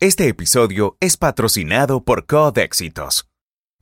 [0.00, 3.26] Este episodio es patrocinado por Codéxitos.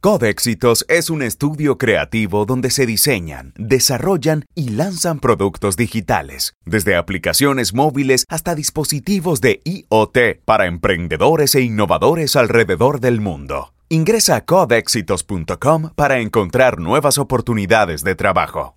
[0.01, 7.75] Codéxitos es un estudio creativo donde se diseñan, desarrollan y lanzan productos digitales, desde aplicaciones
[7.75, 13.75] móviles hasta dispositivos de IoT para emprendedores e innovadores alrededor del mundo.
[13.89, 18.77] Ingresa a codexitos.com para encontrar nuevas oportunidades de trabajo.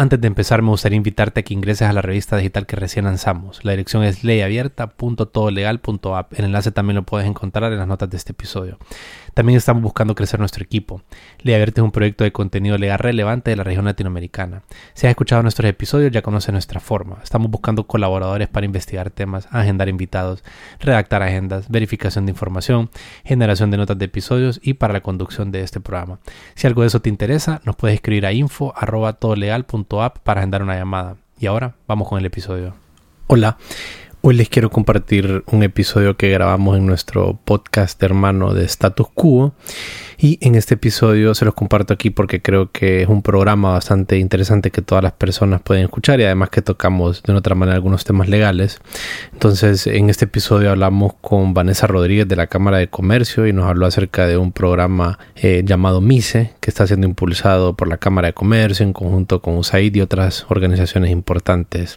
[0.00, 3.06] Antes de empezar, me gustaría invitarte a que ingreses a la revista digital que recién
[3.06, 3.64] lanzamos.
[3.64, 6.38] La dirección es leyabierta.todolegal.app.
[6.38, 8.78] El enlace también lo puedes encontrar en las notas de este episodio.
[9.34, 11.02] También estamos buscando crecer nuestro equipo.
[11.42, 14.62] Ley Abierta es un proyecto de contenido legal relevante de la región latinoamericana.
[14.94, 17.18] Si has escuchado nuestros episodios, ya conoces nuestra forma.
[17.24, 20.44] Estamos buscando colaboradores para investigar temas, agendar invitados,
[20.78, 22.88] redactar agendas, verificación de información,
[23.24, 26.20] generación de notas de episodios y para la conducción de este programa.
[26.54, 31.16] Si algo de eso te interesa, nos puedes escribir a info.todolegal.app para agendar una llamada.
[31.38, 32.74] Y ahora vamos con el episodio.
[33.26, 33.56] Hola.
[34.20, 39.54] Hoy les quiero compartir un episodio que grabamos en nuestro podcast hermano de Status Quo
[40.20, 44.18] y en este episodio se los comparto aquí porque creo que es un programa bastante
[44.18, 48.02] interesante que todas las personas pueden escuchar y además que tocamos de otra manera algunos
[48.02, 48.80] temas legales.
[49.32, 53.66] Entonces, en este episodio hablamos con Vanessa Rodríguez de la Cámara de Comercio y nos
[53.66, 58.26] habló acerca de un programa eh, llamado MISE que está siendo impulsado por la Cámara
[58.26, 61.96] de Comercio en conjunto con USAID y otras organizaciones importantes.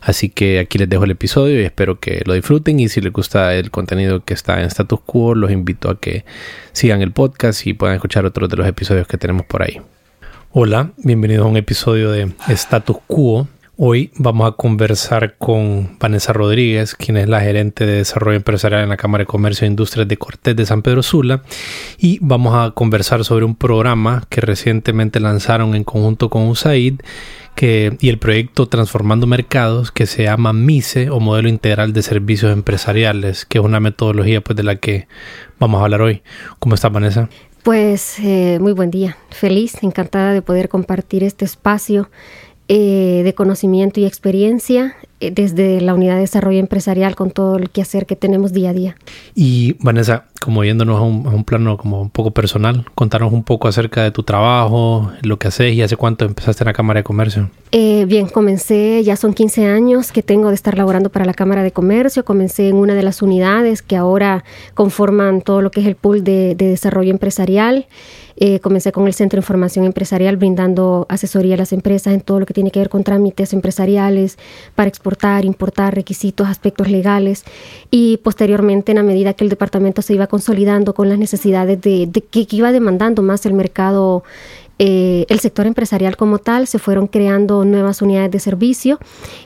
[0.00, 3.12] Así que aquí les dejo el episodio y espero que lo disfruten y si les
[3.12, 6.24] gusta el contenido que está en Status Quo, los invito a que
[6.72, 9.80] sigan el podcast y puedan escuchar otros de los episodios que tenemos por ahí.
[10.52, 13.48] Hola, bienvenidos a un episodio de Status Quo.
[13.84, 18.90] Hoy vamos a conversar con Vanessa Rodríguez, quien es la gerente de desarrollo empresarial en
[18.90, 21.42] la Cámara de Comercio e Industrias de Cortés de San Pedro Sula,
[21.98, 27.00] y vamos a conversar sobre un programa que recientemente lanzaron en conjunto con USAID
[27.56, 32.52] que, y el proyecto Transformando Mercados que se llama MISE o Modelo Integral de Servicios
[32.52, 35.08] Empresariales, que es una metodología pues, de la que
[35.58, 36.22] vamos a hablar hoy.
[36.60, 37.28] ¿Cómo está Vanessa?
[37.64, 42.10] Pues eh, muy buen día, feliz, encantada de poder compartir este espacio
[42.74, 47.68] eh, de conocimiento y experiencia eh, desde la unidad de desarrollo empresarial con todo el
[47.68, 48.96] quehacer que tenemos día a día.
[49.34, 54.02] Y Vanessa, como yéndonos a un, plano como un poco personal, contanos un poco acerca
[54.02, 57.50] de tu trabajo, lo que haces y hace cuánto empezaste en la Cámara de Comercio.
[57.72, 61.62] Eh, bien, comencé, ya son 15 años que tengo de estar laborando para la Cámara
[61.62, 65.86] de Comercio, comencé en una de las unidades que ahora conforman todo lo que es
[65.86, 67.86] el pool de, de desarrollo empresarial.
[68.44, 72.40] Eh, comencé con el Centro de Información Empresarial brindando asesoría a las empresas en todo
[72.40, 74.36] lo que tiene que ver con trámites empresariales
[74.74, 77.44] para exportar importar, requisitos, aspectos legales.
[77.92, 82.10] Y posteriormente en la medida que el departamento se iba consolidando con las necesidades de,
[82.10, 84.24] que iba demandando más el mercado
[84.84, 88.98] eh, el sector empresarial como tal, se fueron creando nuevas unidades de servicio.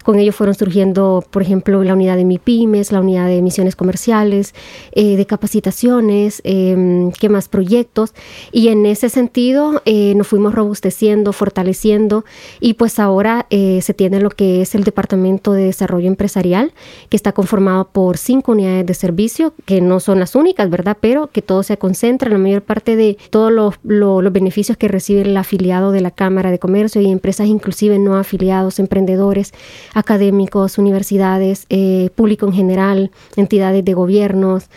[0.02, 4.54] Con ello fueron surgiendo, por ejemplo, la unidad de MIPIMES, la unidad de misiones comerciales,
[4.92, 8.14] eh, de capacitaciones, eh, qué más proyectos.
[8.50, 12.24] Y en ese sentido eh, nos fuimos robusteciendo, fortaleciendo
[12.58, 16.72] y pues ahora se tiene lo que es el Departamento de Desarrollo Empresarial,
[17.10, 20.96] que está conformado por cinco unidades de servicio, que no son las únicas, ¿verdad?
[20.98, 25.25] Pero que todo se concentra, la mayor parte de todos los, los beneficios que recibe
[25.34, 29.52] afiliado de la Cámara de Comercio y empresas inclusive no afiliados, emprendedores,
[29.94, 34.68] académicos, universidades, eh, público en general, entidades de gobiernos.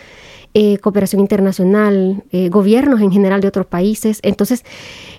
[0.52, 4.18] Eh, cooperación internacional, eh, gobiernos en general de otros países.
[4.24, 4.64] Entonces,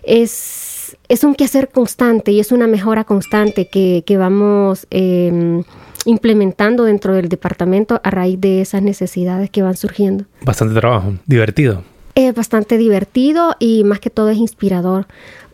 [0.03, 5.63] es, es un quehacer constante y es una mejora constante que, que vamos em,
[6.05, 10.25] implementando dentro del departamento a raíz de esas necesidades que van surgiendo.
[10.41, 11.83] Bastante trabajo, divertido.
[12.15, 15.07] Es bastante divertido y más que todo es inspirador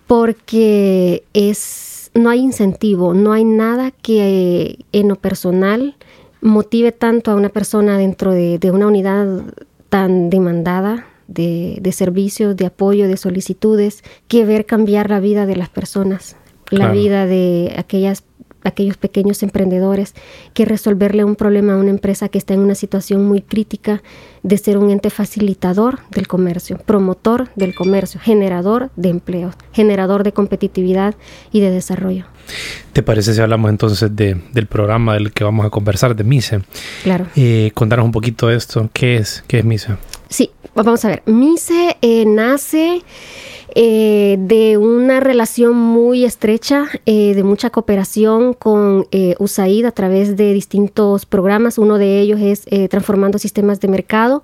[0.08, 5.96] porque es no hay incentivo, no hay nada que en lo personal
[6.42, 9.28] motive tanto a una persona dentro de, una unidad
[9.90, 15.56] tan demandada de, de, servicios, de apoyo, de solicitudes, que ver cambiar la vida de
[15.56, 16.36] las personas,
[16.70, 18.24] la vida de aquellas
[18.68, 20.14] aquellos pequeños emprendedores
[20.54, 24.04] que resolverle un problema a una empresa que está en una situación muy crítica
[24.44, 30.34] de ser un ente facilitador del comercio, promotor del comercio, generador de empleos, generador de
[30.34, 31.16] competitividad
[31.52, 32.26] y de desarrollo.
[32.94, 36.62] ¿Te parece si hablamos entonces de, del programa del que vamos a conversar, de MISE?
[37.04, 37.28] Claro.
[37.36, 38.90] Eh, contanos un poquito de esto.
[38.94, 39.44] ¿Qué es?
[39.48, 39.98] ¿Qué es MISE?
[40.30, 40.52] Sí,
[40.84, 43.02] vamos a ver, MICE eh, nace
[43.76, 49.08] eh, de una relación muy estrecha, eh, de mucha cooperación con
[49.40, 51.78] USAID a través de distintos programas.
[51.78, 54.44] Uno de ellos es Transformando Sistemas de Mercado.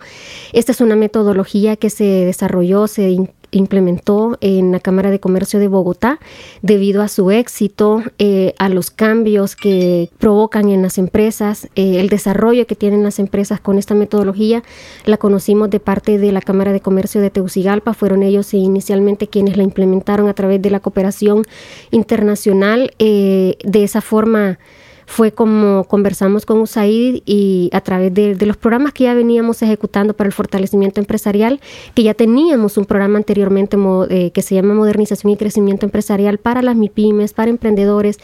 [0.52, 3.18] Esta es una metodología que se desarrolló, se
[3.54, 6.20] implementó en la Cámara de Comercio de Bogotá
[6.62, 12.10] debido a su éxito, eh, a los cambios que provocan en las empresas, eh, el
[12.10, 14.64] desarrollo que tienen las empresas con esta metodología.
[15.06, 19.58] La conocimos de parte de la Cámara de Comercio de Teucigalpa, fueron ellos inicialmente quienes
[19.58, 21.44] la implementaron a través de la cooperación
[21.92, 22.92] internacional.
[23.00, 24.60] Eh, de esa forma,
[25.06, 30.14] fue como conversamos con USAID y a través de, los programas que ya veníamos ejecutando
[30.14, 31.60] para el fortalecimiento empresarial,
[31.94, 33.78] que ya teníamos un programa anteriormente
[34.10, 38.20] eh, que se llama Modernización y Crecimiento Empresarial para las MIPIMES, para emprendedores,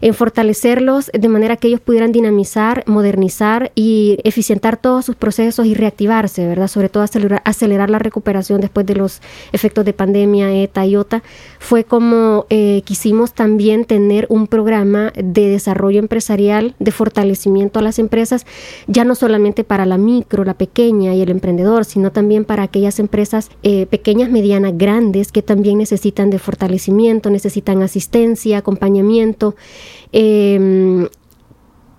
[0.00, 5.74] en fortalecerlos de manera que ellos pudieran dinamizar, modernizar y eficientar todos sus procesos y
[5.74, 6.68] reactivarse, ¿verdad?
[6.68, 9.20] Sobre todo acelerar, acelerar la recuperación después de los
[9.52, 11.22] efectos de pandemia, ETA y OTA.
[11.58, 17.98] Fue como eh, quisimos también tener un programa de desarrollo empresarial de fortalecimiento a las
[17.98, 18.46] empresas,
[18.86, 22.98] ya no solamente para la micro, la pequeña y el emprendedor, sino también para aquellas
[22.98, 29.54] empresas eh, pequeñas, medianas, grandes, que también necesitan de fortalecimiento, necesitan asistencia, acompañamiento.
[30.12, 31.08] Em,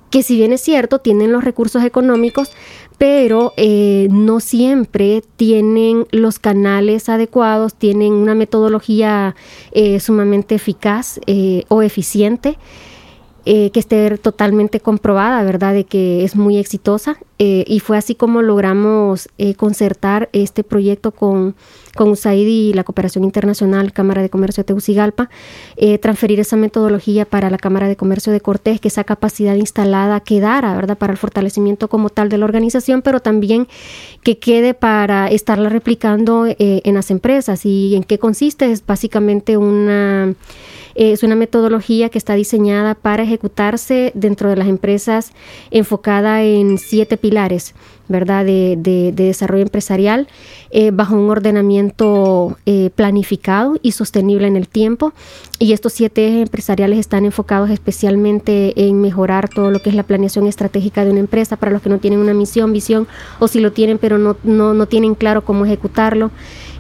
[0.10, 2.52] que si bien es cierto, tienen los recursos económicos,
[2.98, 9.36] pero eh, no siempre tienen los canales adecuados, tienen una metodología
[9.72, 11.20] eh, sumamente eficaz
[11.68, 12.58] o eficiente.
[13.48, 15.76] Eh, que esté totalmente comprobada, ¿verdad?
[15.76, 17.20] De que es muy exitosa.
[17.38, 21.54] Eh, y fue así como logramos eh, concertar este proyecto con,
[21.94, 25.30] con USAID y la Cooperación Internacional Cámara de Comercio de Tegucigalpa,
[26.02, 30.74] transferir esa metodología para la Cámara de Comercio de Cortés, que esa capacidad instalada quedara,
[30.74, 30.98] ¿verdad?
[30.98, 33.68] Para el fortalecimiento como tal de la organización, pero también
[34.24, 37.66] que quede para estarla replicando en las empresas.
[37.66, 38.72] ¿Y en qué consiste?
[38.72, 40.34] Es básicamente una
[40.96, 45.32] es una metodología que está diseñada para ejecutarse dentro de las empresas
[45.70, 47.76] enfocada en siete pilares.
[48.08, 48.46] ¿verdad?
[48.46, 50.28] De, de, desarrollo empresarial
[50.70, 55.14] eh, bajo un ordenamiento eh, planificado y sostenible en el tiempo.
[55.58, 60.04] Y estos siete ejes empresariales están enfocados especialmente en mejorar todo lo que es la
[60.04, 63.08] planeación estratégica de una empresa para los que no tienen una misión, visión
[63.40, 66.32] o si lo tienen pero no, no, no tienen claro cómo ejecutarlo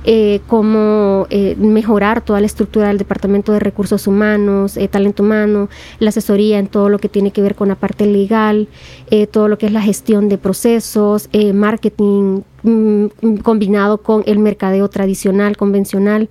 [0.05, 5.69] eh, cómo eh, mejorar toda la estructura del Departamento de Recursos Humanos, eh, Talento Humano,
[5.99, 8.67] la asesoría en todo lo que tiene que ver con la parte legal,
[9.09, 14.89] eh, todo lo que es la gestión de procesos, marketing, Mm, combinado con el mercadeo
[14.89, 16.29] tradicional, convencional.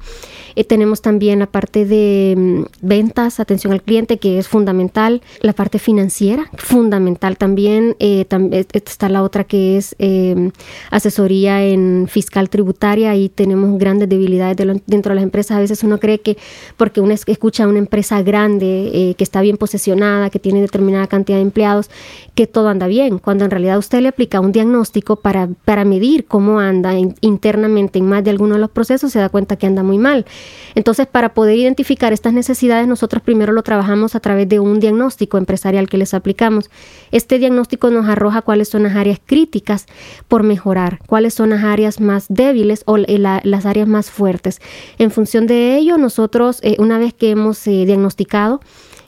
[0.56, 5.22] Eh, tenemos también la parte de mm, ventas, atención al cliente, que es fundamental.
[5.42, 7.94] La parte financiera, fundamental también.
[8.00, 10.50] Eh, eh, está la otra que es em,
[10.90, 14.56] asesoría en fiscal tributaria y tenemos grandes debilidades
[14.86, 15.56] dentro de las empresas.
[15.56, 16.36] A veces uno cree que
[16.76, 21.38] porque uno escucha a una empresa grande que está bien posesionada, que tiene determinada cantidad
[21.38, 21.90] de empleados,
[22.34, 26.23] que todo anda bien, cuando en realidad usted le aplica un diagnóstico para, para medir
[26.24, 29.82] cómo anda internamente en más de alguno de los procesos, se da cuenta que anda
[29.82, 30.26] muy mal.
[30.74, 35.38] Entonces, para poder identificar estas necesidades, nosotros primero lo trabajamos a través de un diagnóstico
[35.38, 36.70] empresarial que les aplicamos.
[37.10, 39.86] Este diagnóstico nos arroja cuáles son las áreas críticas
[40.28, 44.60] por mejorar, cuáles son las áreas más débiles o las áreas más fuertes.
[44.98, 48.60] En función de ello, nosotros, eh, una vez que hemos eh, diagnosticado,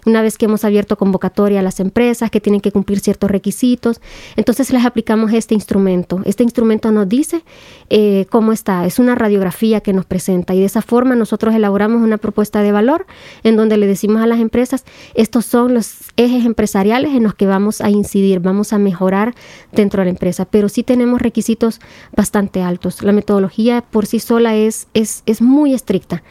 [0.07, 4.01] una vez que hemos abierto convocatoria a las empresas que tienen que cumplir ciertos requisitos,
[4.37, 6.21] entonces les aplicamos este instrumento.
[6.25, 7.43] Este instrumento nos dice
[7.91, 12.03] eh, cómo está, es una radiografía que nos presenta y de esa forma nosotros elaboramos
[12.03, 13.07] una propuesta de valor
[13.43, 14.85] en donde le decimos a las empresas,
[15.15, 19.35] estos son los ejes empresariales en los que vamos a incidir, vamos a mejorar
[19.73, 21.81] dentro de la empresa, pero sí tenemos requisitos
[22.17, 23.03] bastante altos.
[23.03, 26.23] La metodología por sí sola es, es, es muy estricta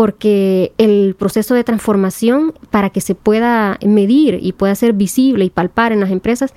[0.00, 5.50] porque el proceso de transformación para que se pueda medir y pueda ser visible y
[5.50, 6.54] palpar en las empresas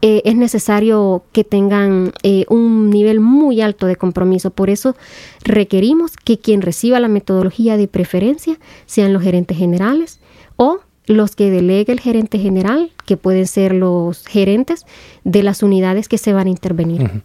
[0.00, 4.52] eh, es necesario que tengan eh, un nivel muy alto de compromiso.
[4.52, 4.94] Por eso
[5.42, 10.20] requerimos que quien reciba la metodología de preferencia sean los gerentes generales
[10.54, 14.86] o los que delegue el gerente general, que pueden ser los gerentes
[15.24, 17.22] de las unidades que se van a intervenir.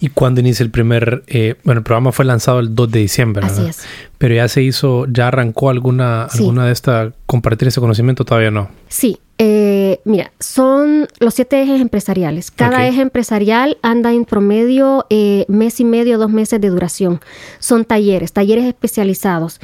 [0.00, 3.46] ¿Y cuándo inicia el primer, eh, bueno, el programa fue lanzado el 2 de diciembre,
[3.46, 3.84] Así es.
[4.18, 8.68] Pero ya se hizo, ya arrancó alguna, alguna de estas, compartir ese conocimiento, todavía no.
[8.88, 12.50] Sí, eh, mira, son los siete ejes empresariales.
[12.50, 17.20] Cada eje empresarial anda en promedio eh, mes y medio, dos meses de duración.
[17.58, 19.58] Son talleres, talleres especializados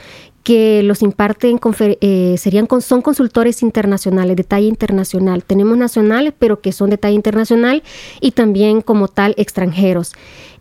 [0.46, 1.58] que los imparten,
[2.00, 5.42] eh, serían son consultores internacionales, de talla internacional.
[5.42, 7.82] Tenemos nacionales, pero que son de talla internacional
[8.20, 10.12] y también como tal extranjeros.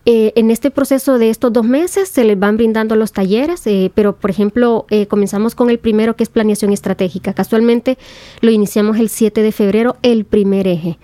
[0.08, 3.92] eh, en este proceso de estos dos meses se les van brindando los talleres, eh,
[3.94, 7.34] pero por ejemplo eh, comenzamos con el primero que es planeación estratégica.
[7.34, 8.00] Casualmente
[8.42, 10.98] lo iniciamos el 7 de febrero, el primer eje.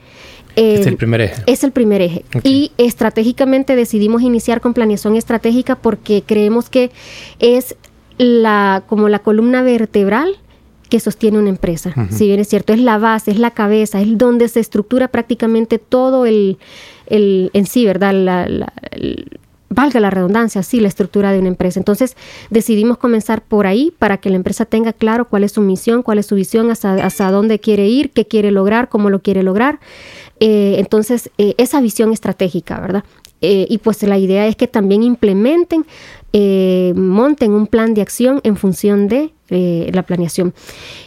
[0.56, 1.44] es el primer eje.
[1.46, 2.26] Es el primer eje.
[2.44, 6.90] Y estratégicamente decidimos iniciar con planeación estratégica porque creemos que
[7.40, 7.76] es
[8.22, 10.38] la como la columna vertebral
[10.90, 11.94] que sostiene una empresa.
[12.10, 15.80] Si bien es cierto, es la base, es la cabeza, es donde se estructura prácticamente
[15.80, 16.58] todo el,
[17.08, 18.14] el en sí, ¿verdad?
[18.14, 18.74] La,
[19.70, 21.80] valga la redundancia, sí, la estructura de una empresa.
[21.80, 22.18] Entonces
[22.50, 26.20] decidimos comenzar por ahí para que la empresa tenga claro cuál es su misión, cuál
[26.20, 29.80] es su visión, hasta, dónde quiere ir, qué quiere lograr, cómo lo quiere lograr.
[30.42, 33.06] Eh, entonces, eh, esa visión estratégica, ¿verdad?
[33.42, 35.86] Eh, y pues la idea es que también implementen,
[36.96, 40.54] monten un plan de acción en función de eh, la planeación.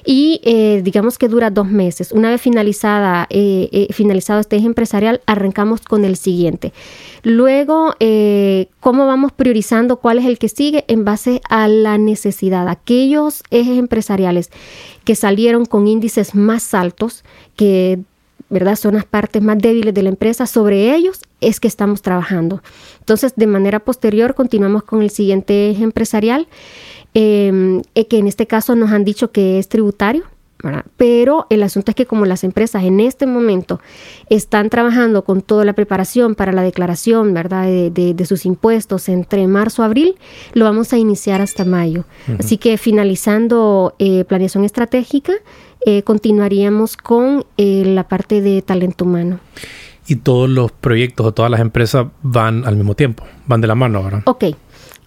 [0.05, 2.13] Y eh, digamos que dura dos meses.
[2.13, 6.75] Una vez finalizada, eh, finalizado este eje empresarial, arrancamos con el siguiente.
[7.23, 7.95] Luego,
[8.81, 12.69] ¿cómo vamos priorizando cuál es el que sigue en base a la necesidad?
[12.69, 14.51] Aquellos ejes empresariales
[15.05, 17.25] que salieron con índices más altos,
[17.57, 17.99] que
[18.51, 18.77] ¿verdad?
[18.77, 20.47] Son las partes más débiles de la empresa.
[20.47, 22.63] Sobre ellos es que estamos trabajando.
[23.01, 26.49] Entonces, de manera posterior, continuamos con el siguiente eje empresarial.
[27.15, 30.25] Em, eh, que en este caso nos han dicho que es tributario,
[30.97, 33.81] pero el asunto es que como las empresas en este momento
[34.31, 37.67] están trabajando con toda la preparación para la declaración ¿verdad?
[37.67, 40.15] De, sus impuestos entre marzo y abril,
[40.55, 42.05] lo vamos a iniciar hasta mayo.
[42.39, 45.35] Así que finalizando eh, planeación estratégica,
[45.87, 49.39] eh, continuaríamos con la parte de talento humano.
[50.07, 53.75] Y todos los proyectos o todas las empresas van al mismo tiempo, van de la
[53.75, 54.23] mano, ¿verdad?
[54.27, 54.45] Ok.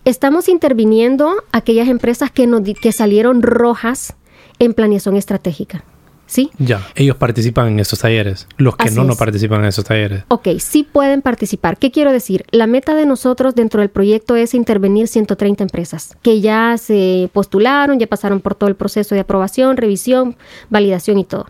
[0.05, 2.47] Estamos interviniendo aquellas empresas que,
[2.81, 4.15] que salieron rojas
[4.59, 5.83] en planeación estratégica.
[6.27, 6.51] ¿Sí?
[6.59, 8.47] Ya, ellos participan en esos talleres.
[8.57, 10.23] Los que no, no participan en esos talleres.
[10.27, 11.77] Ok, sí pueden participar.
[11.77, 12.45] ¿Qué quiero decir?
[12.51, 17.97] La meta de nosotros dentro del proyecto es intervenir 130 empresas que ya se postularon,
[17.97, 20.35] ya pasaron por todo el proceso de aprobación, revisión,
[20.69, 21.47] validación y todo.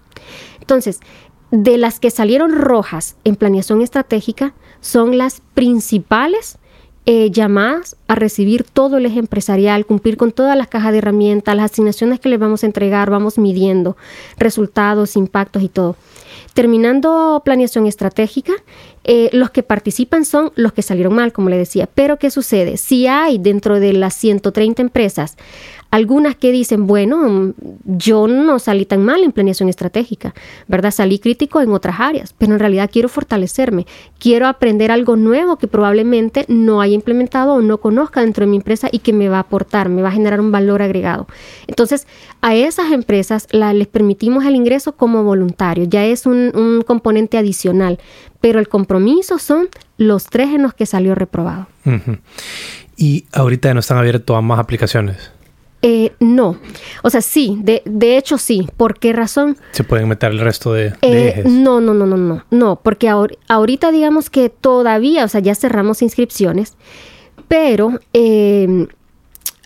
[0.62, 1.00] Entonces,
[1.52, 6.58] de las que salieron rojas en planeación estratégica, son las principales
[7.10, 11.56] eh, llamadas a recibir todo el eje empresarial, cumplir con todas las cajas de herramientas,
[11.56, 13.96] las asignaciones que les vamos a entregar, vamos midiendo
[14.38, 15.96] resultados, impactos y todo.
[16.54, 18.52] Terminando planeación estratégica,
[19.08, 21.88] eh, los que participan son los que salieron mal, como le decía.
[21.94, 22.76] Pero ¿qué sucede?
[22.78, 25.38] Si hay dentro de las 130 empresas
[25.90, 27.54] algunas que dicen, bueno,
[27.86, 30.34] yo no salí tan mal en planeación estratégica,
[30.68, 30.92] ¿verdad?
[30.92, 33.86] Salí crítico en otras áreas, pero en realidad quiero fortalecerme,
[34.20, 38.58] quiero aprender algo nuevo que probablemente no haya implementado o no conozca dentro de mi
[38.58, 41.28] empresa y que me va a aportar, me va a generar un valor agregado.
[41.68, 42.06] Entonces,
[42.42, 48.00] a esas empresas les permitimos el ingreso como voluntario, ya es un, componente adicional,
[48.48, 51.68] pero el compromiso son los tres en los que salió reprobado.
[52.96, 55.32] Y ahorita no están abiertos a más aplicaciones.
[55.82, 56.58] Eh, no,
[57.04, 58.66] o sea, sí, de, de, hecho sí.
[58.78, 59.58] ¿Por qué razón?
[59.72, 61.46] Se pueden meter el resto de, eh, ejes.
[61.46, 66.02] No, no, no, no, no, no, porque ahorita digamos que todavía, o sea, ya cerramos
[66.02, 66.78] inscripciones,
[67.50, 68.88] pero em,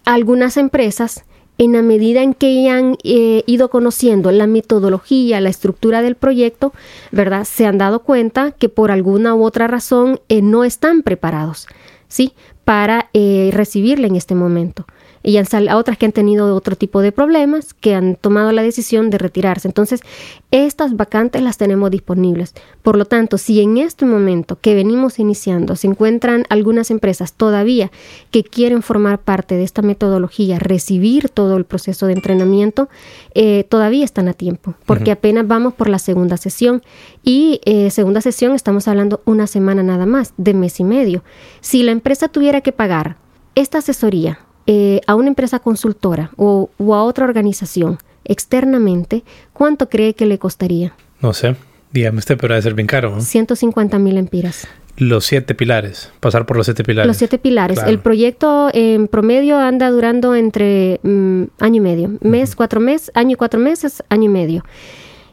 [0.05, 1.23] algunas empresas,
[1.63, 6.73] en la medida en que han eh, ido conociendo la metodología, la estructura del proyecto,
[7.11, 7.43] ¿verdad?
[7.45, 11.67] Se han dado cuenta que por alguna u otra razón no están preparados,
[12.07, 12.33] ¿sí?
[12.65, 14.85] Para recibirla en este momento
[15.23, 19.09] y a otras que han tenido otro tipo de problemas que han tomado la decisión
[19.09, 19.67] de retirarse.
[19.67, 20.01] Entonces,
[20.49, 22.53] estas vacantes las tenemos disponibles.
[22.81, 27.91] Por lo tanto, si en este momento que venimos iniciando se encuentran algunas empresas todavía
[28.31, 32.89] que quieren formar parte de esta metodología, recibir todo el proceso de entrenamiento,
[33.35, 36.81] eh, todavía están a tiempo, porque apenas vamos por la segunda sesión
[37.23, 41.23] y eh, segunda sesión estamos hablando una semana nada más, de mes y medio.
[41.61, 43.17] Si la empresa tuviera que pagar
[43.55, 50.25] esta asesoría eh, a una empresa consultora o, a otra organización externamente, ¿cuánto cree que
[50.25, 50.93] le costaría?
[51.21, 51.55] No sé,
[51.91, 53.19] dígame usted, pero debe ser bien caro.
[53.19, 54.67] 150 mil empiras.
[54.97, 57.07] Los siete pilares, pasar por los siete pilares.
[57.07, 57.79] Los siete pilares.
[57.85, 63.31] El proyecto en promedio anda durando entre mm, año y medio, mes, cuatro meses, año
[63.31, 64.63] y cuatro meses, año y medio.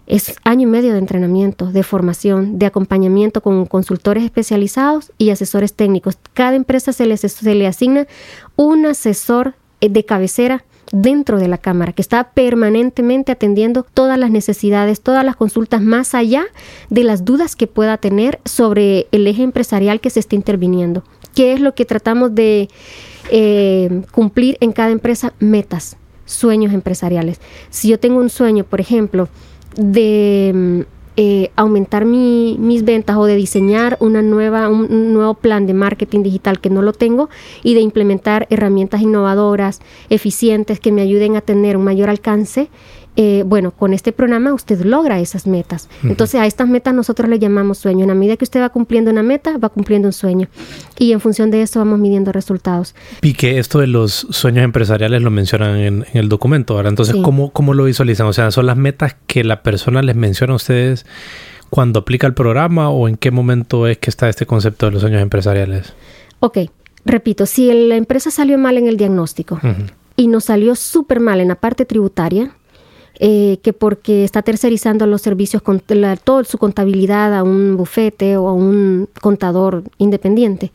[0.08, 5.74] Es año y medio de entrenamiento, de formación, de acompañamiento con consultores especializados y asesores
[5.74, 6.16] técnicos.
[6.32, 8.06] Cada empresa se le, se le asigna
[8.56, 14.30] un asesor eh, de cabecera dentro de la Cámara, que está permanentemente atendiendo todas las
[14.30, 16.46] necesidades, todas las consultas, más allá
[16.88, 21.04] de las dudas que pueda tener sobre el eje empresarial que se está interviniendo.
[21.34, 22.70] ¿Qué es lo que tratamos de
[23.30, 25.34] eh, cumplir en cada empresa?
[25.38, 27.42] Metas, sueños empresariales.
[27.68, 29.28] Si yo tengo un sueño, por ejemplo,
[29.76, 30.80] de mm,
[31.20, 36.60] eh, aumentar mis ventas o de diseñar una nueva, un, nuevo plan de marketing digital
[36.60, 37.28] que no lo tengo
[37.64, 42.68] y de implementar herramientas innovadoras, eficientes, que me ayuden a tener un mayor alcance
[43.20, 45.88] eh, bueno, con este programa usted logra esas metas.
[46.04, 48.04] Entonces a estas metas nosotros le llamamos sueño.
[48.04, 50.46] En la medida que usted va cumpliendo una meta, va cumpliendo un sueño.
[51.00, 52.94] Y en función de eso vamos midiendo resultados.
[53.20, 56.92] Y que esto de los sueños empresariales lo mencionan en, el documento, ¿verdad?
[56.92, 58.28] Entonces, ¿cómo, ¿cómo lo visualizan?
[58.28, 61.04] O sea, ¿son las metas que la persona les menciona a ustedes
[61.70, 65.00] cuando aplica el programa o en qué momento es que está este concepto de los
[65.00, 65.92] sueños empresariales?
[66.38, 66.58] Ok,
[67.04, 69.58] repito, si la empresa salió mal en el diagnóstico
[70.14, 72.52] y nos salió súper mal en la parte tributaria,
[73.20, 78.48] eh, que porque está tercerizando los servicios, con toda su contabilidad a un bufete o
[78.48, 80.70] a un contador independiente.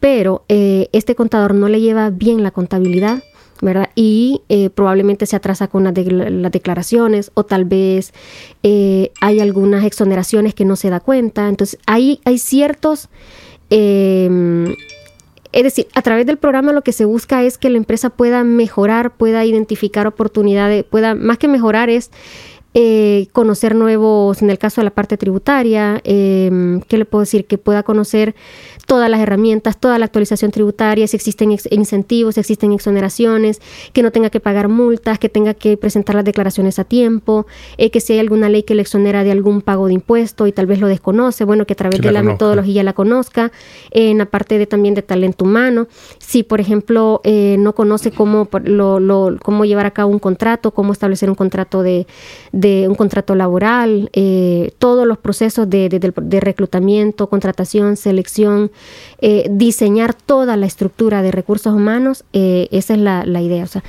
[0.00, 3.22] Pero eh, este contador no le lleva bien la contabilidad,
[3.60, 3.90] ¿verdad?
[3.94, 8.12] Y eh, probablemente se atrasa con las, declaraciones o tal vez
[8.62, 11.48] hay algunas exoneraciones que no se da cuenta.
[11.48, 13.08] Entonces, ahí hay ciertos
[15.56, 18.44] es decir, a través del programa lo que se busca es que la empresa pueda
[18.44, 22.10] mejorar, pueda identificar oportunidades, pueda, más que mejorar es
[22.74, 27.46] eh, conocer nuevos, en el caso de la parte tributaria, eh, ¿qué le puedo decir?
[27.46, 28.34] Que pueda conocer
[28.86, 33.60] todas las herramientas, toda la actualización tributaria, si existen incentivos, si existen exoneraciones,
[33.92, 37.90] que no tenga que pagar multas, que tenga que presentar las declaraciones a tiempo, eh,
[37.90, 40.66] que si hay alguna ley que le exonera de algún pago de impuesto y tal
[40.66, 43.52] vez lo desconoce, bueno, que a través de la, metodología la conozca,
[43.90, 45.88] en la parte de también de talento humano,
[46.26, 50.92] si por ejemplo eh, no conoce cómo, lo, cómo llevar a cabo un contrato, cómo
[50.92, 52.08] establecer un contrato de,
[52.50, 58.72] de un contrato laboral, eh, todos los procesos de, de reclutamiento, contratación, selección,
[59.20, 63.62] eh, diseñar toda la estructura de recursos humanos, eh, esa es la, idea.
[63.62, 63.84] O sea,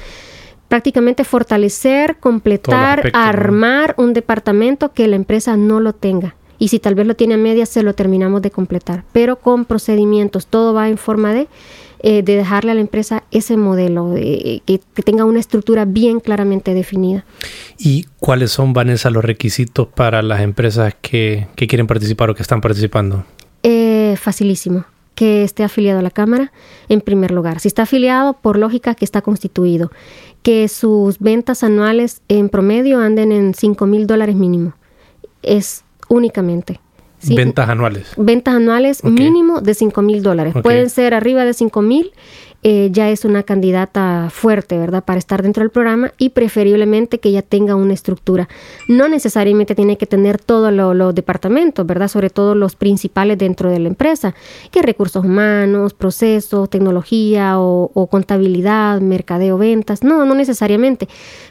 [0.68, 6.36] prácticamente fortalecer, completar, armar un departamento que la empresa no lo tenga.
[6.60, 9.04] Y si tal vez lo tiene a medias, se lo terminamos de completar.
[9.12, 11.48] Pero con procedimientos, todo va en forma de,
[12.00, 16.74] eh, de dejarle a la empresa ese modelo, que, que, tenga una estructura bien claramente
[16.74, 17.26] definida.
[17.78, 22.42] ¿Y cuáles son, Vanessa, los requisitos para las empresas que, que quieren participar o que
[22.42, 23.26] están participando?
[23.64, 24.86] Eh, facilísimo
[25.18, 26.52] que esté afiliado a la Cámara
[26.90, 27.60] en primer lugar.
[27.60, 29.92] Si está afiliado, por lógica que está constituido.
[30.44, 34.76] Que sus ventas anuales en promedio anden en 5 mil dólares mínimo.
[35.42, 36.80] Es únicamente.
[37.24, 38.14] Ventas anuales.
[38.16, 40.54] Ventas anuales mínimo de 5 mil dólares.
[40.62, 42.12] Pueden ser arriba de 5 mil
[42.64, 45.04] eh, ya es una candidata fuerte, ¿verdad?
[45.04, 48.50] Para estar dentro del programa y preferiblemente que ya tenga una estructura.
[48.88, 52.08] No necesariamente tiene que tener todos los departamentos, ¿verdad?
[52.08, 54.34] Sobre todo los principales dentro de la empresa,
[54.72, 60.04] que recursos humanos, procesos, tecnología o, o contabilidad, mercadeo, ventas.
[60.04, 61.08] No, no necesariamente,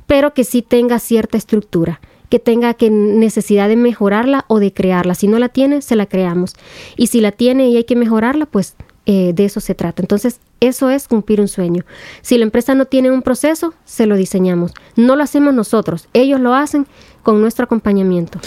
[0.07, 5.14] pero que sí tenga cierta estructura que tenga que necesidad de mejorarla o de crearla.
[5.14, 6.54] Si no la tiene, se la creamos.
[6.96, 10.02] Y si la tiene y hay que mejorarla, pues eh, de eso se trata.
[10.02, 11.84] Entonces, eso es cumplir un sueño.
[12.22, 14.72] Si la empresa no tiene un proceso, se lo diseñamos.
[14.96, 16.86] No lo hacemos nosotros, ellos lo hacen
[17.22, 18.40] con nuestro acompañamiento.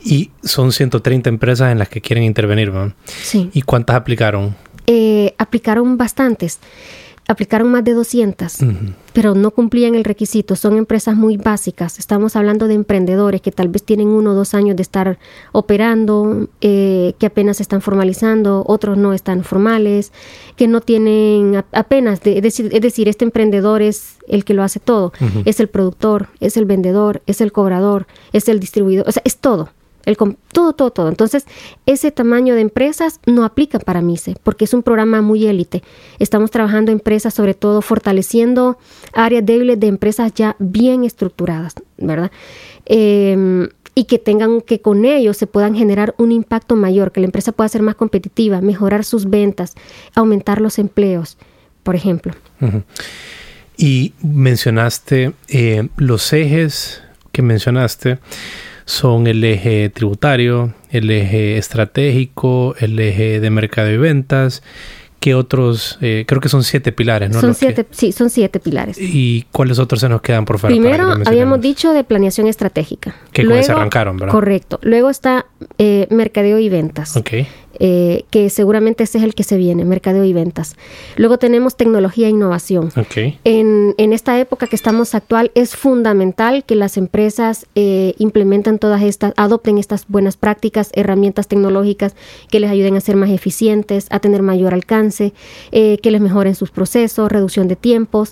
[0.00, 2.94] Y son 130 empresas en las que quieren intervenir, ¿no?
[3.06, 3.50] Sí.
[3.52, 4.56] ¿Y cuántas aplicaron?
[4.86, 6.60] Eh, aplicaron bastantes
[7.28, 8.56] aplicaron más de 200,
[9.12, 10.56] pero no cumplían el requisito.
[10.56, 11.98] Son empresas muy básicas.
[11.98, 15.18] Estamos hablando de emprendedores que tal vez tienen uno o dos años de estar
[15.52, 20.10] operando, eh, que apenas están formalizando, otros no están formales,
[20.56, 25.12] que no tienen apenas, es, decir, este emprendedor es el que lo hace todo.
[25.44, 29.36] Es el productor, es el vendedor, es el cobrador, es el distribuidor, o sea, es
[29.36, 29.68] todo
[30.52, 31.08] todo, todo, todo.
[31.08, 31.46] Entonces,
[31.86, 35.82] ese tamaño de empresas no aplica para MISE, porque es un programa muy élite.
[36.18, 38.78] Estamos trabajando empresas, sobre todo fortaleciendo
[39.12, 42.30] áreas débiles de empresas ya bien estructuradas, ¿verdad?
[42.86, 47.26] Em, y que tengan que con ellos se puedan generar un impacto mayor, que la
[47.26, 49.74] empresa pueda ser más competitiva, mejorar sus ventas,
[50.14, 51.36] aumentar los empleos,
[51.82, 52.32] por ejemplo.
[53.76, 58.18] Y mencionaste eh, los ejes que mencionaste
[58.88, 64.62] son el eje tributario, el eje estratégico, el eje de mercado y ventas.
[65.20, 65.98] ¿Qué otros?
[66.00, 67.38] Eh, creo que son siete pilares, ¿no?
[67.40, 68.96] Son siete, sí, son siete pilares.
[68.98, 70.74] ¿Y cuáles otros se nos quedan por fuera?
[70.74, 73.14] Primero, habíamos dicho de planeación estratégica.
[73.32, 74.32] Que Luego, se arrancaron, ¿verdad?
[74.32, 74.78] Correcto.
[74.80, 75.46] Luego está
[75.76, 77.14] eh, mercadeo y ventas.
[77.14, 77.30] Ok.
[77.80, 80.74] Eh, que seguramente ese es el que se viene, mercadeo y ventas.
[81.16, 82.90] Luego tenemos tecnología e innovación.
[83.44, 89.32] En, esta época que estamos actual es fundamental que las empresas eh, implementen todas estas,
[89.36, 92.16] adopten estas buenas prácticas, herramientas tecnológicas
[92.50, 95.32] que les ayuden a ser más eficientes, a tener mayor alcance,
[95.70, 98.30] eh, que les mejoren sus procesos, reducción de tiempos.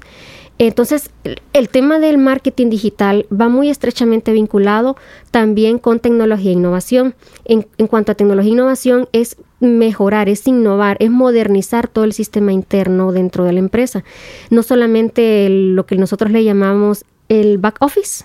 [0.59, 1.11] Entonces,
[1.53, 4.97] el tema del marketing digital va muy estrechamente vinculado
[5.31, 7.15] también con tecnología e innovación.
[7.45, 12.53] En, cuanto a tecnología e innovación, es mejorar, es innovar, es modernizar todo el sistema
[12.53, 14.03] interno dentro de la empresa.
[14.49, 18.25] No solamente lo que nosotros le llamamos el back office,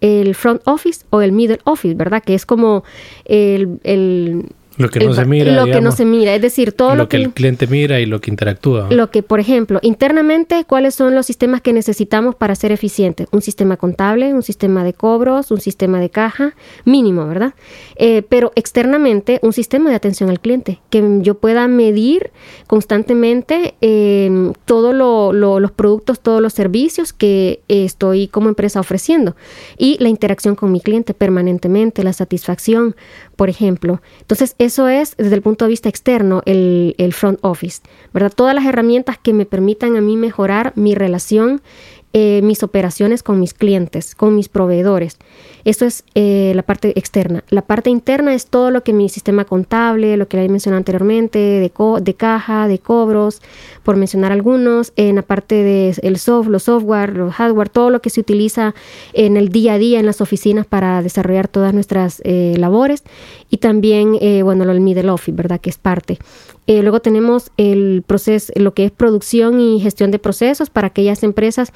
[0.00, 2.22] el front office o el middle office, ¿verdad?
[2.22, 2.82] Que es como
[3.26, 5.52] el lo que no se mira.
[5.52, 8.20] Lo que no se mira, es decir, todo lo, que, el cliente mira y lo
[8.20, 8.88] que interactúa.
[8.90, 13.28] Lo que, por ejemplo, internamente, ¿cuáles son los sistemas que necesitamos para ser eficientes?
[13.32, 16.54] Un sistema contable, un sistema de cobros, un sistema de caja,
[16.84, 17.54] mínimo, ¿verdad?
[17.96, 22.30] Eh, pero externamente, un sistema de atención al cliente, que yo pueda medir
[22.66, 29.36] constantemente eh, todos los productos, todos los servicios que estoy como empresa ofreciendo
[29.76, 32.96] y la interacción con mi cliente permanentemente, la satisfacción,
[33.42, 34.00] por ejemplo.
[34.20, 37.82] Entonces, eso es desde el punto de vista externo el, el front office,
[38.14, 38.32] ¿verdad?
[38.32, 41.60] Todas las herramientas que me permitan a mí mejorar mi relación
[42.14, 45.16] eh, mis operaciones con mis clientes, con mis proveedores.
[45.64, 47.44] Eso es eh, la parte externa.
[47.48, 50.78] La parte interna es todo lo que mi sistema contable, lo que le he mencionado
[50.78, 53.40] anteriormente, de, de caja, de cobros,
[53.82, 54.92] por mencionar algunos.
[54.96, 58.74] En la parte de el soft, los software, los hardware, todo lo que se utiliza
[59.12, 63.04] en el día a día en las oficinas para desarrollar todas nuestras eh, labores.
[63.50, 65.60] Y también, bueno, el middle office, ¿verdad?
[65.60, 66.18] Que es parte.
[66.66, 71.70] luego tenemos el proceso, lo que es producción y gestión de procesos para aquellas empresas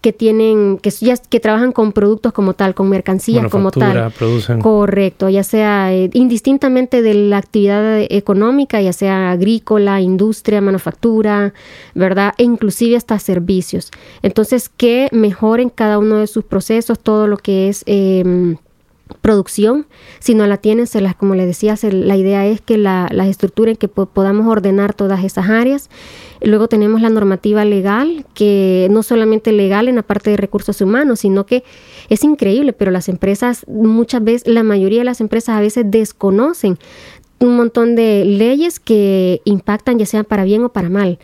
[0.00, 4.12] que tienen, que ya que trabajan con productos como tal, con mercancías como tal.
[4.12, 4.60] Producen.
[4.60, 11.52] Correcto, ya sea eh, indistintamente de la actividad económica, ya sea agrícola, industria, manufactura,
[11.94, 12.32] ¿verdad?
[12.38, 13.90] E inclusive hasta servicios.
[14.22, 18.56] Entonces, que mejoren cada uno de sus procesos, todo lo que es eh,
[19.20, 19.86] producción,
[20.18, 23.28] si no la tienen, se las, como le decía, la idea es que la, las
[23.28, 25.90] estructuren, que podamos ordenar todas esas áreas.
[26.42, 31.20] Luego tenemos la normativa legal, que no solamente legal en la parte de recursos humanos,
[31.20, 31.64] sino que
[32.08, 36.78] es increíble, pero las empresas, muchas veces, la mayoría de las empresas a veces desconocen
[37.40, 41.18] un montón de leyes que impactan ya sea para bien o para mal.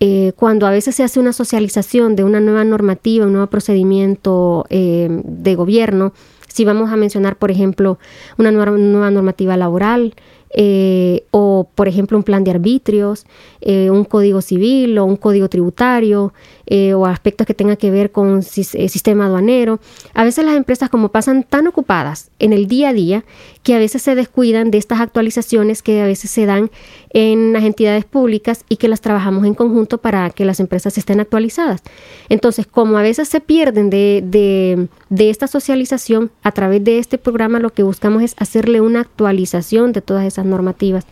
[0.00, 4.66] Eh, cuando a veces se hace una socialización de una nueva normativa, un nuevo procedimiento
[4.68, 6.12] eh, de gobierno,
[6.48, 7.98] si vamos a mencionar, por ejemplo,
[8.36, 10.14] una nueva, normativa laboral,
[10.54, 13.26] eh, o por ejemplo un plan de arbitrios,
[13.60, 16.32] eh, un código civil o un código tributario
[16.66, 19.80] eh, o aspectos que tengan que ver con sistema aduanero.
[20.14, 23.24] A veces las empresas como pasan tan ocupadas en el día a día
[23.62, 26.70] que a veces se descuidan de estas actualizaciones que a veces se dan
[27.10, 31.20] en las entidades públicas y que las trabajamos en conjunto para que las empresas estén
[31.20, 31.82] actualizadas.
[32.28, 37.18] Entonces, como a veces se pierden de, de, de esta socialización, a través de este
[37.18, 41.06] programa lo que buscamos es hacerle una actualización de todas esas normativas,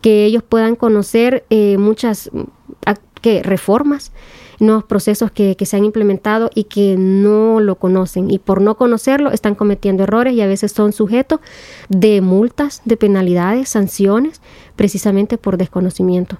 [0.00, 2.30] que ellos puedan conocer eh, muchas
[3.20, 4.12] que reformas,
[4.60, 8.30] nuevos procesos que, que, se han implementado y que no lo conocen.
[8.30, 11.40] Y por no conocerlo están cometiendo errores y a veces son sujetos
[11.88, 14.40] de multas, de penalidades, sanciones,
[14.76, 16.38] precisamente por desconocimiento.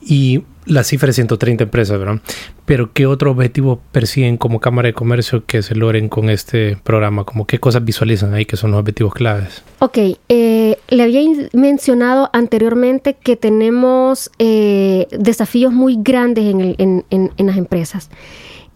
[0.00, 2.20] Y la cifra es 130 empresas, ¿verdad?
[2.64, 7.24] Pero ¿qué otro objetivo persiguen como Cámara de Comercio que se logren con este programa?
[7.24, 9.62] ¿Como qué cosas visualizan ahí que son los objetivos claves?
[9.78, 9.98] Ok,
[10.28, 11.20] eh, le había
[11.52, 18.10] mencionado anteriormente que tenemos eh, desafíos muy grandes en, en las empresas.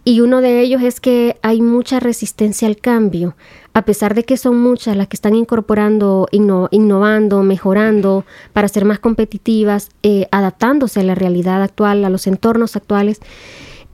[0.04, 3.36] Y uno de ellos es que hay mucha resistencia al cambio
[3.72, 8.98] a pesar de que son muchas las que están incorporando, innovando, mejorando para ser más
[8.98, 13.20] competitivas, eh, adaptándose a la realidad actual, a los entornos actuales,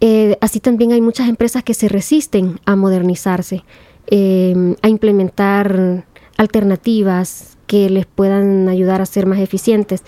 [0.01, 3.65] eh, así también hay muchas empresas que se resisten a modernizarse,
[4.07, 6.05] em, a implementar
[6.37, 10.05] alternativas que les puedan ayudar a ser más eficientes,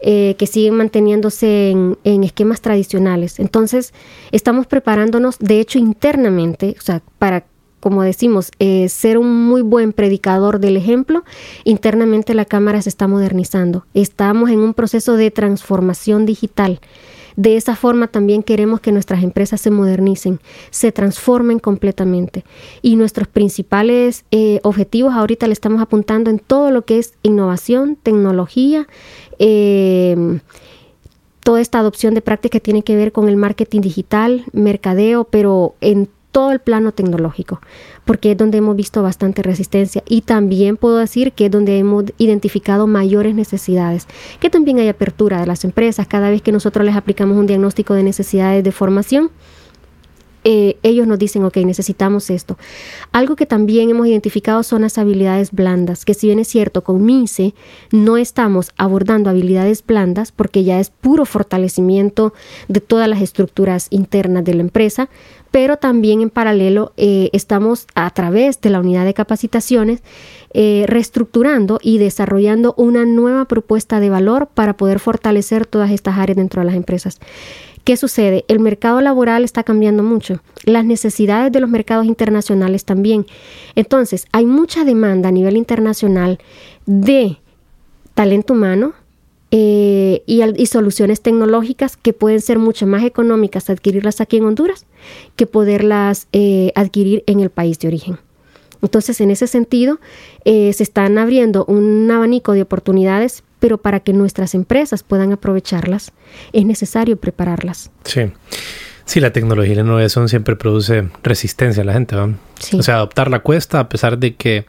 [0.00, 3.38] eh, que siguen manteniéndose en, en, esquemas tradicionales.
[3.38, 3.92] Entonces,
[4.30, 7.44] estamos preparándonos, de hecho, internamente, o sea, para
[7.82, 11.24] como decimos, eh, ser un muy buen predicador del ejemplo,
[11.64, 13.84] internamente la Cámara se está modernizando.
[13.92, 16.78] Estamos en un proceso de transformación digital.
[17.34, 20.38] De esa forma también queremos que nuestras empresas se modernicen,
[20.70, 22.44] se transformen completamente.
[22.82, 27.98] Y nuestros principales eh, objetivos ahorita le estamos apuntando en todo lo que es innovación,
[28.00, 28.86] tecnología,
[29.40, 30.38] eh,
[31.42, 35.74] toda esta adopción de prácticas que tiene que ver con el marketing digital, mercadeo, pero
[35.80, 37.60] en todo el plano tecnológico,
[38.04, 42.06] porque es donde hemos visto bastante resistencia y también puedo decir que es donde hemos
[42.18, 44.08] identificado mayores necesidades,
[44.40, 47.94] que también hay apertura de las empresas cada vez que nosotros les aplicamos un diagnóstico
[47.94, 49.30] de necesidades de formación.
[50.44, 52.58] Eh, ellos nos dicen, ok, necesitamos esto.
[53.12, 57.04] Algo que también hemos identificado son las habilidades blandas, que si bien es cierto, con
[57.04, 57.54] MINCE
[57.90, 62.32] no estamos abordando habilidades blandas porque ya es puro fortalecimiento
[62.68, 65.08] de todas las estructuras internas de la empresa,
[65.52, 70.02] pero también en paralelo eh, estamos a través de la unidad de capacitaciones
[70.54, 76.36] eh, reestructurando y desarrollando una nueva propuesta de valor para poder fortalecer todas estas áreas
[76.36, 77.20] dentro de las empresas.
[77.84, 78.44] ¿Qué sucede?
[78.48, 83.26] El mercado laboral está cambiando mucho, las necesidades de los mercados internacionales también.
[83.74, 86.38] Entonces, hay mucha demanda a nivel internacional
[86.86, 87.38] de
[88.14, 88.94] talento humano,
[89.54, 94.86] eh, y, soluciones tecnológicas que pueden ser mucho más económicas adquirirlas aquí en Honduras
[95.36, 98.18] que poderlas eh, adquirir en el país de origen.
[98.80, 100.00] Entonces, en ese sentido,
[100.46, 106.10] eh, se están abriendo un abanico de oportunidades, pero para que nuestras empresas puedan aprovecharlas,
[106.52, 107.92] es necesario prepararlas.
[108.02, 108.22] Sí.
[109.04, 112.16] Sí, la tecnología y la innovación siempre produce resistencia a la gente.
[112.16, 112.34] ¿no?
[112.76, 114.64] O sea, adoptarla cuesta, a pesar de que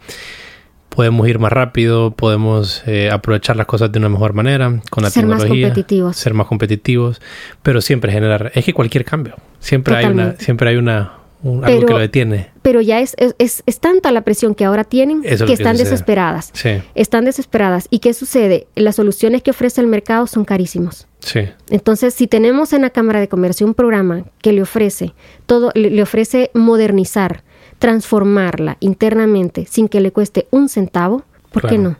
[0.89, 5.10] podemos ir más rápido, podemos eh, aprovechar las cosas de una mejor manera con la
[5.10, 5.47] tecnología.
[5.47, 6.15] Ser más competitivos.
[6.15, 7.21] Ser más competitivos,
[7.63, 8.51] pero siempre generar.
[8.53, 12.49] Es que cualquier cambio, siempre hay una, siempre hay una, algo que lo detiene.
[12.62, 16.51] Pero ya es, es, es, tanta la presión que ahora tienen que, están desesperadas.
[16.53, 16.82] Sí.
[16.95, 17.88] Están desesperadas.
[17.89, 18.67] ¿Y qué sucede?
[18.75, 21.08] Las soluciones que ofrece el mercado son carísimos.
[21.19, 21.41] Sí.
[21.69, 25.13] Entonces, si tenemos en la Cámara de Comercio un programa que le ofrece
[25.45, 27.43] todo, le ofrece modernizar,
[27.79, 31.97] transformarla internamente sin que le cueste un centavo, ¿por qué no?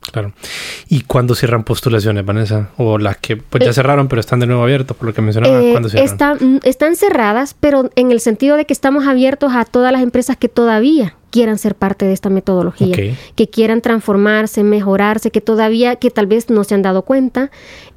[0.00, 0.32] Claro.
[0.88, 2.70] ¿Y cuándo cierran postulaciones, Vanessa?
[2.78, 5.22] O las que pues ya eh, cerraron, pero están de nuevo abiertas, por lo que
[5.22, 5.60] mencionaba.
[5.62, 6.38] Eh, cierran?
[6.40, 10.36] Mm, están cerradas, pero en el sentido de que estamos abiertos a todas las empresas
[10.36, 12.96] que todavía quieran ser parte de esta metodología,
[13.34, 17.50] que quieran transformarse, mejorarse, que todavía, que tal vez no se han dado cuenta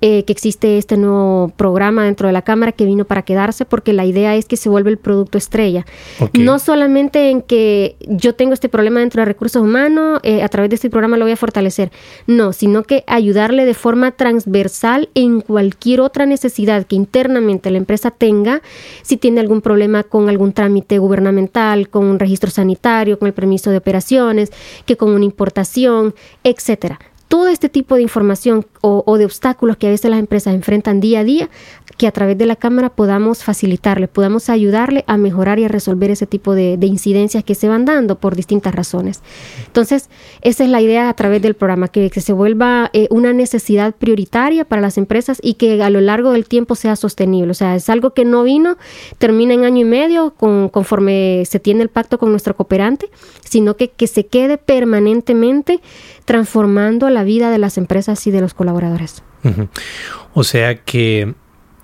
[0.05, 3.93] eh, que existe este nuevo programa dentro de la Cámara que vino para quedarse, porque
[3.93, 5.85] la idea es que se vuelve el producto estrella.
[6.33, 10.69] No solamente en que yo tengo este problema dentro de recursos humanos, eh, a través
[10.69, 11.89] de este programa lo voy a fortalecer,
[12.27, 18.11] no, sino que ayudarle de forma transversal en cualquier otra necesidad que internamente la empresa
[18.11, 18.61] tenga,
[19.03, 23.77] si tiene algún problema con algún trámite gubernamental, con un registro sanitario, el permiso de
[23.77, 24.51] operaciones,
[24.85, 26.99] que con una importación, etcétera.
[27.27, 31.21] Todo este tipo de información o, de obstáculos que a veces las empresas enfrentan día
[31.21, 31.49] a día,
[31.97, 36.11] que a través de la Cámara podamos facilitarle, podamos ayudarle a mejorar y a resolver
[36.11, 39.21] ese tipo de, incidencias que se van dando por distintas razones.
[39.67, 40.09] Entonces,
[40.41, 44.65] esa es la idea a través del programa, que, se vuelva eh, una necesidad prioritaria
[44.65, 47.51] para las empresas y que a lo largo del tiempo sea sostenible.
[47.51, 48.77] O sea, es algo que no vino,
[49.17, 53.09] termina en año y medio con, conforme se tiene el pacto con nuestro cooperante,
[53.43, 55.81] sino que, que se quede permanentemente
[56.25, 59.23] transformando la vida de las empresas y de los colaboradores.
[60.33, 61.33] O sea que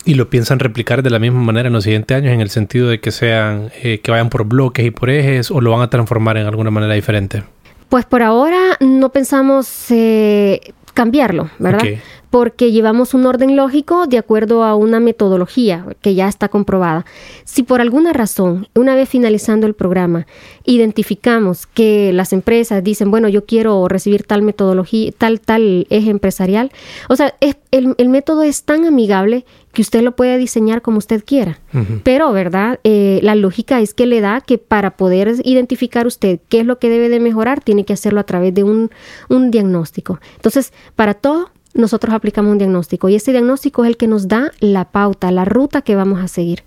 [0.06, 2.88] y lo piensan replicar de la misma manera en los siguientes años en el sentido
[2.88, 5.90] de que sean eh, que vayan por bloques y por ejes o lo van a
[5.90, 7.44] transformar en alguna manera diferente.
[7.90, 10.62] Pues por ahora no pensamos eh,
[10.94, 11.84] cambiarlo, ¿verdad?
[12.30, 17.06] porque llevamos un orden lógico de acuerdo a una metodología que ya está comprobada.
[17.44, 20.28] Si por alguna razón, una vez finalizando el programa,
[20.64, 26.72] identificamos que las empresas dicen, bueno, yo quiero recibir tal metodología, tal, tal eje empresarial,
[27.08, 27.34] o sea,
[27.72, 31.60] el, método es tan amigable que usted lo puede diseñar como usted quiera.
[32.04, 32.80] Pero, ¿verdad?
[32.84, 36.80] Eh, la lógica es que le da que para poder identificar usted qué es lo
[36.80, 38.90] que debe de mejorar, tiene que hacerlo a través de un,
[39.30, 40.20] un diagnóstico.
[40.36, 44.52] Entonces, para todo nosotros aplicamos un diagnóstico y ese diagnóstico es el que nos da
[44.60, 46.64] la pauta, la ruta que vamos a seguir.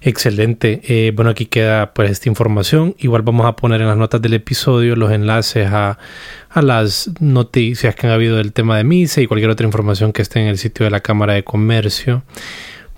[0.00, 0.80] Excelente.
[0.84, 2.94] Eh, bueno, aquí queda pues esta información.
[2.98, 5.98] Igual vamos a poner en las notas del episodio los enlaces a,
[6.48, 10.22] a las noticias que han habido del tema de MISE y cualquier otra información que
[10.22, 12.22] esté en el sitio de la Cámara de Comercio.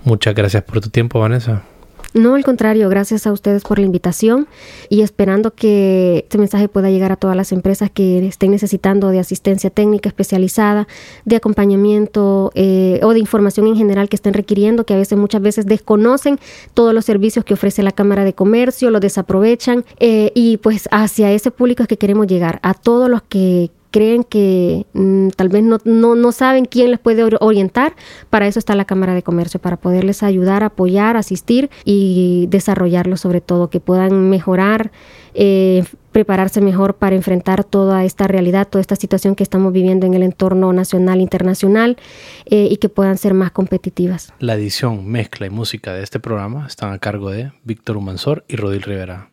[0.03, 1.63] Muchas gracias por tu tiempo, Vanessa.
[2.13, 4.47] No, al contrario, gracias a ustedes por la invitación
[4.89, 9.19] y esperando que este mensaje pueda llegar a todas las empresas que estén necesitando de
[9.19, 10.89] asistencia técnica especializada,
[11.23, 15.41] de acompañamiento eh, o de información en general que estén requiriendo, que a veces muchas
[15.41, 16.37] veces desconocen
[16.73, 21.31] todos los servicios que ofrece la Cámara de Comercio, lo desaprovechan eh, y pues hacia
[21.31, 25.63] ese público es que queremos llegar, a todos los que creen que mm, tal vez
[25.63, 27.95] no, no, saben quién les puede orientar,
[28.29, 33.41] para eso está la Cámara de Comercio, para poderles ayudar, apoyar, asistir y desarrollarlo sobre
[33.41, 34.91] todo, que puedan mejorar,
[35.33, 40.13] eh, prepararse mejor para enfrentar toda esta realidad, toda esta situación que estamos viviendo en
[40.13, 41.97] el entorno nacional internacional
[42.45, 44.33] eh, y que puedan ser más competitivas.
[44.39, 48.55] La edición, mezcla y música de este programa están a cargo de Víctor Humansor y
[48.55, 49.29] Rodil Rivera.